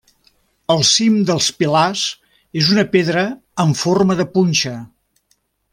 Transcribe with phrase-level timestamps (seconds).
[0.75, 2.07] El cim dels pilars
[2.63, 3.29] és una pedra
[3.67, 4.77] en forma de punxa.